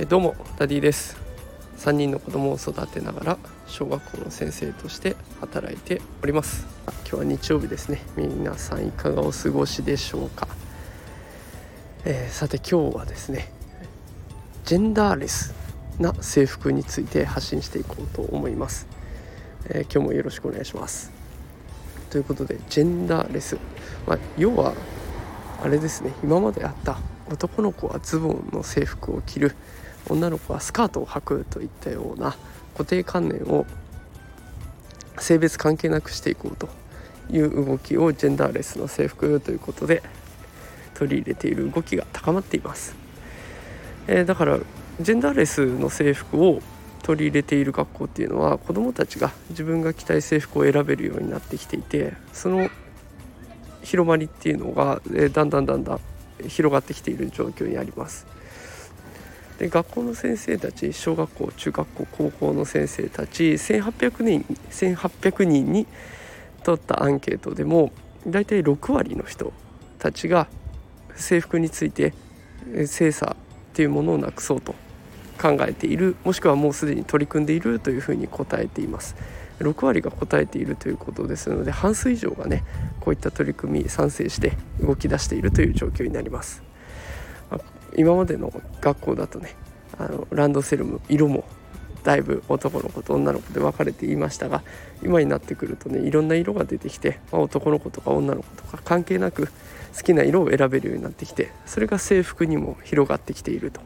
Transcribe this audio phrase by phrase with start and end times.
[0.00, 1.16] えどうもダディです。
[1.78, 6.66] 3人の子供を育てながら小学校の先生として働いております。
[7.08, 8.00] 今日は日曜日ですね。
[8.16, 10.46] 皆さんいかがお過ごしでしょうか、
[12.04, 13.50] えー、さて今日はですね
[14.64, 15.54] ジェンダーレス
[15.98, 18.86] な制服について発信していこうと思います、
[19.70, 21.10] えー、今日もよろしくお願いします。
[22.10, 23.58] ということでジェンダーレス、
[24.06, 24.74] まあ、要は
[25.62, 26.12] あれですね。
[26.22, 26.98] 今まであった
[27.30, 29.54] 男の子はズボンの制服を着る
[30.08, 32.36] 女の子はスカートを履くといったような
[32.72, 33.66] 固定観念を
[35.18, 36.68] 性別関係なくしていこうと
[37.30, 40.02] いう動きをジェンダーレスの制服ということで
[40.94, 42.94] 取り入れている動きが高まっています、
[44.06, 44.58] えー、だから
[45.00, 46.60] ジェンダーレスの制服を
[47.02, 52.70] 取り入れている学校っていうのは子どもたちが自分が着たい制服を選べるようになってきていてその
[53.82, 56.00] 広まりっていうのが、えー、だんだんだんだん
[56.48, 58.26] 広がってきている状況にあります。
[59.58, 65.86] で学校の先生たち小学校中学校高校の先生たち1800人 ,1800 人に
[66.62, 67.90] 取ったアンケートでも
[68.26, 69.52] 大体6割の人
[69.98, 70.46] たちが
[71.16, 72.14] 制服について
[72.86, 74.74] 精査っていうものをなくそうと
[75.40, 79.16] 考えているもしくはもうすでに取り組んでいるというふうに答えています
[79.60, 82.64] 6割が答えているということですので半数以上がね
[83.00, 86.62] こういった取り組み賛成して動き出しているという状況になります。
[87.96, 89.56] 今までの学校だとね
[89.98, 91.44] あのランドセルも色も
[92.04, 94.62] だいぶ男の子と女の子で分かれていましたが
[95.02, 99.48] 今になってくるとねいろんな色が出てきて、まあ、男の子とか女の子とか関係なく
[99.96, 103.80] 好きな色を選べるようになってきてそれが制服にも広がってきていると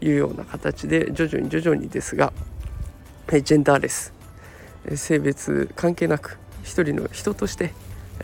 [0.00, 2.32] いうような形で徐々に徐々にですが
[3.28, 4.17] ジェンダーレス
[4.96, 7.72] 性別関係なく一人の人として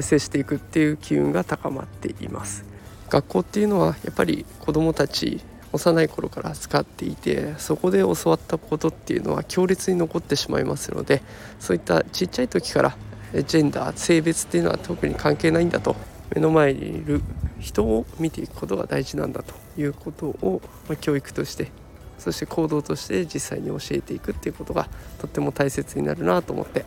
[0.00, 2.64] 接していくっていう機運が高まっています。
[3.08, 5.40] 学校っていうのはやっぱり子どもたち
[5.72, 11.22] 幼い頃から使っていてそこで教わったことっていうのは強烈に残ってしまいますので
[11.58, 12.96] そういったちっちゃい時から
[13.32, 15.96] ジェンダー性別っていうのは特に関係ないんだと
[16.34, 17.22] 目の前にいる
[17.58, 21.70] 人を見ていくことが大事なんだということを、ま教育として
[22.20, 24.88] そして行動として実際に教えていくっていうことが
[25.18, 26.84] とっても大切になるなと思って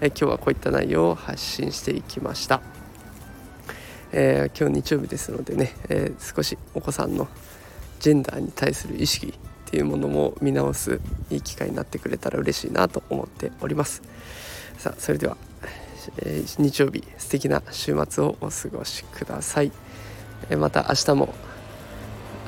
[0.00, 2.60] え今日はこういった内容を発信していきました。
[4.12, 7.28] えー、今日日曜日ですのでね、えー、少しお子さんの
[8.00, 9.32] ジェンダーに対する意識っ
[9.66, 14.02] ていうものも見直すいい機会になってくれたら嬉しいなと思っております
[14.78, 15.36] さあそれでは、
[16.18, 19.72] えー、日曜日素敵な週末をお過ごしください、
[20.50, 21.34] えまた明日も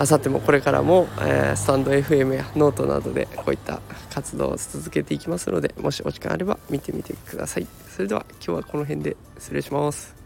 [0.00, 3.80] あさってもこれからも、えー、スタンド FM やノートなどでこういった
[4.14, 7.66] 活動を続けていきますのでもしお時間あれば見てみてください。
[7.88, 10.17] それでは今日はこの辺で失礼します。